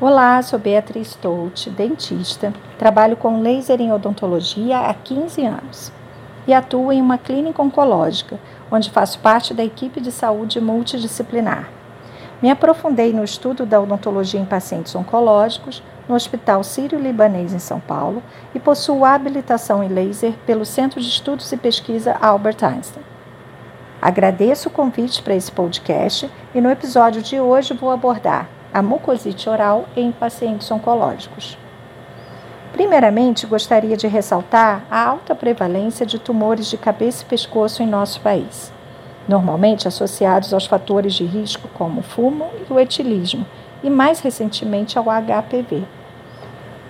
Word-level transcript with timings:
Olá, 0.00 0.40
sou 0.42 0.60
Beatriz 0.60 1.08
Stolt, 1.08 1.70
dentista. 1.70 2.54
Trabalho 2.78 3.16
com 3.16 3.40
laser 3.40 3.80
em 3.80 3.92
odontologia 3.92 4.78
há 4.78 4.94
15 4.94 5.44
anos 5.44 5.92
e 6.46 6.54
atuo 6.54 6.92
em 6.92 7.02
uma 7.02 7.18
clínica 7.18 7.60
oncológica, 7.60 8.38
onde 8.70 8.92
faço 8.92 9.18
parte 9.18 9.52
da 9.52 9.64
equipe 9.64 10.00
de 10.00 10.12
saúde 10.12 10.60
multidisciplinar. 10.60 11.68
Me 12.40 12.48
aprofundei 12.48 13.12
no 13.12 13.24
estudo 13.24 13.66
da 13.66 13.80
odontologia 13.80 14.38
em 14.38 14.44
pacientes 14.44 14.94
oncológicos 14.94 15.82
no 16.08 16.14
Hospital 16.14 16.62
Sírio-Libanês 16.62 17.52
em 17.52 17.58
São 17.58 17.80
Paulo 17.80 18.22
e 18.54 18.60
possuo 18.60 19.04
habilitação 19.04 19.82
em 19.82 19.88
laser 19.88 20.34
pelo 20.46 20.64
Centro 20.64 21.00
de 21.00 21.08
Estudos 21.08 21.50
e 21.50 21.56
Pesquisa 21.56 22.16
Albert 22.20 22.58
Einstein. 22.62 23.02
Agradeço 24.00 24.68
o 24.68 24.72
convite 24.72 25.20
para 25.20 25.34
esse 25.34 25.50
podcast 25.50 26.30
e 26.54 26.60
no 26.60 26.70
episódio 26.70 27.20
de 27.20 27.40
hoje 27.40 27.74
vou 27.74 27.90
abordar 27.90 28.57
a 28.72 28.82
mucosite 28.82 29.48
oral 29.48 29.86
em 29.96 30.12
pacientes 30.12 30.70
oncológicos. 30.70 31.58
Primeiramente, 32.72 33.46
gostaria 33.46 33.96
de 33.96 34.06
ressaltar 34.06 34.84
a 34.90 35.02
alta 35.02 35.34
prevalência 35.34 36.04
de 36.04 36.18
tumores 36.18 36.66
de 36.66 36.76
cabeça 36.76 37.22
e 37.22 37.26
pescoço 37.26 37.82
em 37.82 37.86
nosso 37.86 38.20
país, 38.20 38.72
normalmente 39.26 39.88
associados 39.88 40.52
aos 40.52 40.66
fatores 40.66 41.14
de 41.14 41.24
risco 41.24 41.68
como 41.74 42.00
o 42.00 42.04
fumo 42.04 42.46
e 42.68 42.72
o 42.72 42.78
etilismo, 42.78 43.46
e 43.82 43.88
mais 43.88 44.20
recentemente 44.20 44.98
ao 44.98 45.04
HPV. 45.04 45.84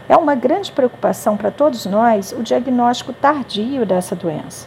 É 0.08 0.16
uma 0.16 0.34
grande 0.34 0.72
preocupação 0.72 1.36
para 1.36 1.50
todos 1.50 1.84
nós 1.84 2.32
o 2.32 2.42
diagnóstico 2.42 3.12
tardio 3.12 3.84
dessa 3.84 4.16
doença. 4.16 4.66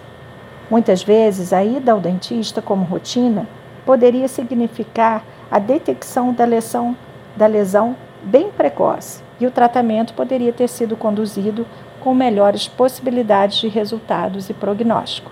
Muitas 0.70 1.04
vezes, 1.04 1.52
a 1.52 1.64
ida 1.64 1.92
ao 1.92 2.00
dentista 2.00 2.62
como 2.62 2.86
rotina 2.86 3.48
poderia 3.86 4.28
significar 4.28 5.24
a 5.52 5.60
detecção 5.60 6.34
da 6.34 6.46
lesão, 6.46 6.96
da 7.36 7.46
lesão 7.46 7.96
bem 8.24 8.50
precoce 8.50 9.22
e 9.38 9.46
o 9.46 9.52
tratamento 9.52 10.14
poderia 10.14 10.54
ter 10.54 10.70
sido 10.70 10.96
conduzido 10.96 11.68
com 12.00 12.14
melhores 12.14 12.68
possibilidades 12.68 13.58
de 13.60 13.68
resultados 13.68 14.50
e 14.50 14.54
prognóstico. 14.54 15.30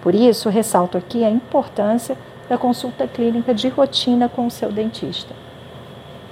Por 0.00 0.14
isso, 0.14 0.48
ressalto 0.48 0.96
aqui 0.96 1.22
a 1.22 1.30
importância 1.30 2.16
da 2.48 2.56
consulta 2.56 3.06
clínica 3.06 3.52
de 3.52 3.68
rotina 3.68 4.28
com 4.28 4.46
o 4.46 4.50
seu 4.50 4.72
dentista. 4.72 5.34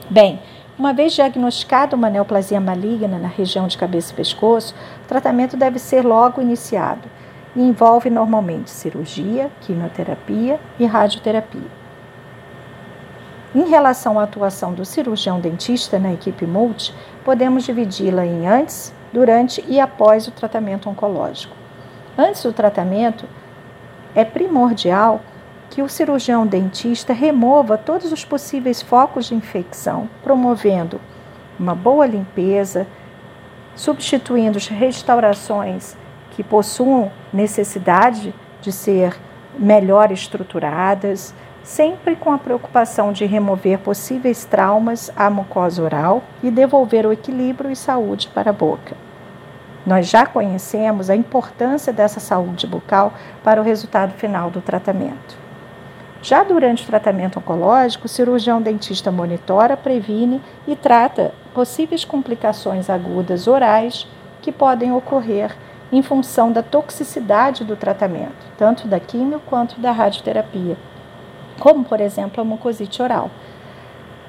Bem, 0.09 0.41
uma 0.79 0.93
vez 0.93 1.13
diagnosticada 1.13 1.97
uma 1.97 2.09
neoplasia 2.09 2.61
maligna 2.61 3.19
na 3.19 3.29
região 3.29 3.67
de 3.67 3.77
cabeça 3.77 4.13
e 4.13 4.17
pescoço, 4.17 4.75
o 5.05 5.09
tratamento 5.09 5.57
deve 5.57 5.79
ser 5.79 6.05
logo 6.05 6.41
iniciado 6.41 7.09
e 7.55 7.61
envolve 7.61 8.09
normalmente 8.09 8.71
cirurgia, 8.71 9.51
quimioterapia 9.61 10.59
e 10.79 10.87
radioterapia. 10.87 11.86
Em 13.57 13.71
relação 13.71 14.19
à 14.19 14.25
atuação 14.25 14.75
do 14.75 14.85
cirurgião 14.85 15.41
dentista 15.41 15.99
na 15.99 16.13
equipe 16.13 16.45
multi, 16.45 16.95
podemos 17.25 17.65
dividi-la 17.65 18.27
em 18.27 18.47
antes, 18.47 18.93
durante 19.11 19.65
e 19.67 19.81
após 19.81 20.29
o 20.29 20.31
tratamento 20.31 20.91
oncológico. 20.91 21.57
Antes 22.19 22.43
do 22.43 22.53
tratamento, 22.53 23.25
é 24.15 24.27
primordial 24.27 25.23
que 25.71 25.81
o 25.81 25.89
cirurgião 25.89 26.47
dentista 26.47 27.15
remova 27.15 27.79
todos 27.79 28.13
os 28.13 28.27
possíveis 28.27 28.83
focos 28.83 29.25
de 29.25 29.35
infecção, 29.35 30.07
promovendo 30.23 31.01
uma 31.59 31.75
boa 31.75 32.05
limpeza, 32.05 32.87
substituindo 33.75 34.59
as 34.59 34.67
restaurações 34.67 35.97
que 36.33 36.45
possuam 36.45 37.11
necessidade 37.33 38.35
de 38.61 38.71
ser 38.71 39.17
melhor 39.59 40.13
estruturadas, 40.13 41.35
sempre 41.67 42.15
com 42.15 42.33
a 42.33 42.39
preocupação 42.39 43.13
de 43.13 43.27
remover 43.27 43.81
possíveis 43.81 44.45
traumas 44.45 45.11
à 45.17 45.29
mucosa 45.29 45.83
oral 45.83 46.23
e 46.41 46.49
devolver 46.49 47.05
o 47.05 47.13
equilíbrio 47.13 47.73
e 47.73 47.75
saúde 47.75 48.29
para 48.29 48.51
a 48.51 48.53
boca. 48.53 48.97
Nós 49.85 50.09
já 50.09 50.25
conhecemos 50.25 51.11
a 51.11 51.17
importância 51.17 51.93
dessa 51.93 52.21
saúde 52.21 52.69
bucal 52.69 53.13
para 53.43 53.61
o 53.61 53.65
resultado 53.65 54.13
final 54.13 54.49
do 54.49 54.61
tratamento. 54.61 55.37
Já 56.23 56.45
durante 56.45 56.85
o 56.85 56.87
tratamento 56.87 57.41
oncológico, 57.41 58.07
o 58.07 58.09
cirurgião 58.09 58.63
dentista 58.63 59.11
monitora, 59.11 59.77
previne 59.77 60.41
e 60.69 60.77
trata 60.77 61.35
possíveis 61.53 62.05
complicações 62.05 62.89
agudas 62.89 63.49
orais 63.49 64.07
que 64.41 64.53
podem 64.53 64.93
ocorrer 64.93 65.53
em 65.91 66.01
função 66.01 66.53
da 66.53 66.63
toxicidade 66.63 67.65
do 67.65 67.75
tratamento, 67.75 68.47
tanto 68.57 68.87
da 68.87 69.01
quimio 69.01 69.41
quanto 69.47 69.81
da 69.81 69.91
radioterapia, 69.91 70.77
como 71.59 71.85
por 71.85 72.01
exemplo 72.01 72.41
a 72.41 72.45
mucosite 72.45 73.03
oral. 73.03 73.31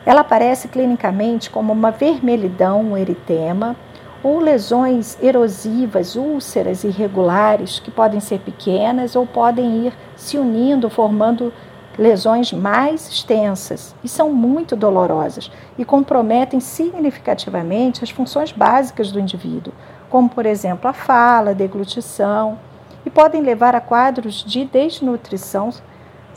Ela 0.06 0.22
aparece 0.22 0.68
clinicamente 0.68 1.50
como 1.50 1.74
uma 1.74 1.92
vermelhidão, 1.92 2.82
um 2.82 2.98
eritema, 2.98 3.76
ou 4.24 4.40
lesões 4.40 5.18
erosivas, 5.22 6.16
úlceras 6.16 6.84
irregulares, 6.84 7.80
que 7.80 7.92
podem 7.92 8.20
ser 8.20 8.40
pequenas 8.40 9.16
ou 9.16 9.26
podem 9.26 9.86
ir 9.86 9.94
se 10.16 10.38
unindo, 10.38 10.90
formando 10.90 11.54
lesões 11.98 12.54
mais 12.54 13.10
extensas 13.10 13.96
e 14.04 14.08
são 14.08 14.32
muito 14.32 14.76
dolorosas 14.76 15.52
e 15.78 15.84
comprometem 15.84 16.60
significativamente 16.60 18.04
as 18.04 18.10
funções 18.10 18.52
básicas 18.52 19.12
do 19.12 19.20
indivíduo, 19.20 19.74
como 20.10 20.30
por 20.30 20.46
exemplo 20.46 20.90
a 20.90 20.94
fala, 20.94 21.52
a 21.52 21.54
deglutição, 21.54 22.60
e 23.06 23.10
podem 23.10 23.42
levar 23.42 23.74
a 23.74 23.82
quadros 23.82 24.44
de 24.44 24.66
desnutrição 24.66 25.72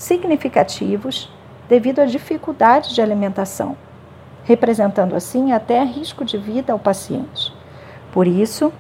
significativos 0.01 1.31
devido 1.69 2.01
à 2.01 2.07
dificuldade 2.07 2.95
de 2.95 3.03
alimentação, 3.03 3.77
representando 4.45 5.15
assim 5.15 5.53
até 5.53 5.85
risco 5.85 6.25
de 6.25 6.39
vida 6.39 6.73
ao 6.73 6.79
paciente. 6.79 7.53
Por 8.11 8.27
isso, 8.27 8.73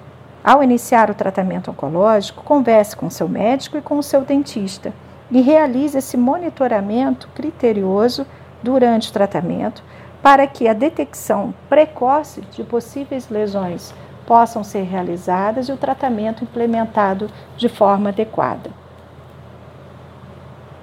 ao 0.42 0.62
iniciar 0.62 1.10
o 1.10 1.14
tratamento 1.14 1.70
oncológico, 1.70 2.42
converse 2.42 2.97
com 2.97 3.10
seu 3.10 3.28
médico 3.28 3.76
e 3.76 3.82
com 3.82 3.98
o 3.98 4.03
seu 4.03 4.22
dentista 4.22 4.94
e 5.30 5.42
realize 5.42 5.98
esse 5.98 6.16
monitoramento 6.16 7.28
criterioso 7.34 8.26
durante 8.62 9.10
o 9.10 9.12
tratamento 9.12 9.84
para 10.22 10.47
que 10.47 10.66
a 10.66 10.72
detecção 10.72 11.53
precoce 11.69 12.41
de 12.50 12.64
possíveis 12.64 13.28
lesões 13.28 13.94
possam 14.26 14.64
ser 14.64 14.84
realizadas 14.84 15.69
e 15.69 15.72
o 15.72 15.76
tratamento 15.76 16.44
implementado 16.44 17.30
de 17.59 17.69
forma 17.69 18.09
adequada. 18.09 18.79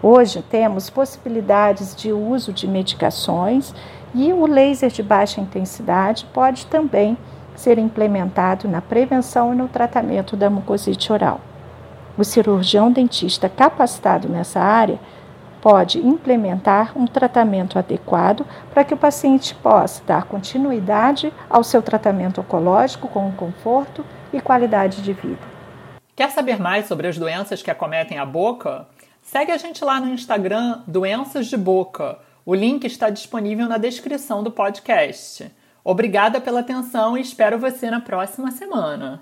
Hoje 0.09 0.41
temos 0.41 0.89
possibilidades 0.89 1.93
de 1.93 2.13
uso 2.13 2.53
de 2.53 2.65
medicações 2.65 3.75
e 4.15 4.31
o 4.31 4.45
laser 4.45 4.89
de 4.89 5.03
baixa 5.03 5.41
intensidade 5.41 6.25
pode 6.33 6.65
também 6.67 7.17
ser 7.57 7.77
implementado 7.77 8.69
na 8.69 8.79
prevenção 8.79 9.53
e 9.53 9.57
no 9.57 9.67
tratamento 9.67 10.37
da 10.37 10.49
mucosite 10.49 11.11
oral. 11.11 11.41
O 12.17 12.23
cirurgião 12.23 12.89
dentista 12.89 13.49
capacitado 13.49 14.29
nessa 14.29 14.61
área 14.61 14.97
pode 15.61 15.99
implementar 15.99 16.97
um 16.97 17.05
tratamento 17.05 17.77
adequado 17.77 18.45
para 18.73 18.85
que 18.85 18.93
o 18.93 18.97
paciente 18.97 19.53
possa 19.55 20.01
dar 20.07 20.23
continuidade 20.23 21.33
ao 21.49 21.65
seu 21.65 21.81
tratamento 21.81 22.39
oncológico 22.39 23.09
com 23.09 23.29
conforto 23.33 24.05
e 24.31 24.39
qualidade 24.39 25.01
de 25.01 25.11
vida. 25.11 25.57
Quer 26.15 26.31
saber 26.31 26.61
mais 26.61 26.85
sobre 26.85 27.07
as 27.07 27.17
doenças 27.17 27.61
que 27.61 27.69
acometem 27.69 28.17
a 28.17 28.25
boca? 28.25 28.87
Segue 29.27 29.51
a 29.51 29.57
gente 29.57 29.83
lá 29.83 29.99
no 29.99 30.07
Instagram 30.07 30.83
Doenças 30.87 31.47
de 31.47 31.57
Boca. 31.57 32.17
O 32.45 32.55
link 32.55 32.85
está 32.85 33.09
disponível 33.09 33.67
na 33.67 33.77
descrição 33.77 34.41
do 34.41 34.49
podcast. 34.49 35.51
Obrigada 35.83 36.39
pela 36.39 36.61
atenção 36.61 37.17
e 37.17 37.21
espero 37.21 37.59
você 37.59 37.91
na 37.91 37.99
próxima 37.99 38.51
semana. 38.51 39.21